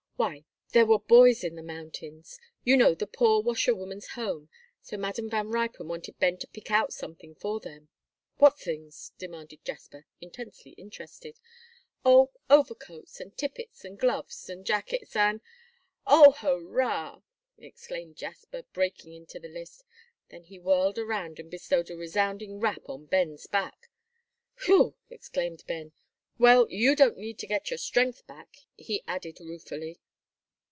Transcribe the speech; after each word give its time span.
"Why, 0.21 0.45
there 0.71 0.85
were 0.85 0.99
boys 0.99 1.43
in 1.43 1.55
the 1.55 1.63
mountains, 1.63 2.37
you 2.63 2.77
know, 2.77 2.93
the 2.93 3.07
poor 3.07 3.41
washerwoman's 3.41 4.09
home, 4.09 4.49
so 4.79 4.95
Madam 4.95 5.31
Van 5.31 5.47
Ruypen 5.47 5.87
wanted 5.87 6.19
Ben 6.19 6.37
to 6.37 6.47
pick 6.47 6.69
out 6.69 6.93
some 6.93 7.15
things 7.15 7.39
for 7.39 7.59
them." 7.59 7.89
"What 8.37 8.59
things?" 8.59 9.13
demanded 9.17 9.65
Jasper, 9.65 10.05
intensely 10.21 10.73
interested. 10.73 11.39
"Oh, 12.05 12.29
overcoats 12.51 13.19
and 13.19 13.35
tippets 13.35 13.83
and 13.83 13.97
gloves 13.97 14.47
and 14.47 14.63
jackets 14.63 15.15
and" 15.15 15.41
"Oh, 16.05 16.29
hurrah!" 16.33 17.23
exclaimed 17.57 18.15
Jasper, 18.15 18.61
breaking 18.73 19.13
into 19.15 19.39
the 19.39 19.49
list. 19.49 19.83
Then 20.29 20.43
he 20.43 20.59
whirled 20.59 20.99
around 20.99 21.39
and 21.39 21.49
bestowed 21.49 21.89
a 21.89 21.97
resounding 21.97 22.59
rap 22.59 22.87
on 22.87 23.07
Ben's 23.07 23.47
back. 23.47 23.89
"Whew!" 24.65 24.93
exclaimed 25.09 25.63
Ben. 25.65 25.93
"Well, 26.37 26.67
you 26.69 26.95
don't 26.95 27.17
need 27.17 27.39
to 27.39 27.47
get 27.47 27.71
your 27.71 27.79
strength 27.79 28.27
back," 28.27 28.57
he 28.77 29.01
added 29.07 29.39
ruefully. 29.39 29.99